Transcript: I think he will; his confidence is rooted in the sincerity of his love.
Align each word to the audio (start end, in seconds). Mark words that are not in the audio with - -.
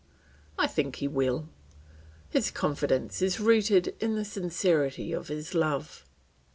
I 0.57 0.65
think 0.65 0.95
he 0.95 1.07
will; 1.07 1.47
his 2.31 2.49
confidence 2.49 3.21
is 3.21 3.39
rooted 3.39 3.95
in 3.99 4.15
the 4.15 4.25
sincerity 4.25 5.11
of 5.13 5.27
his 5.27 5.53
love. 5.53 6.07